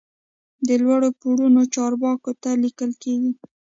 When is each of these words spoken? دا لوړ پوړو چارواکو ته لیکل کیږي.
دا 0.67 0.75
لوړ 0.83 1.01
پوړو 1.19 1.63
چارواکو 1.75 2.31
ته 2.41 2.49
لیکل 2.63 2.91
کیږي. 3.03 3.31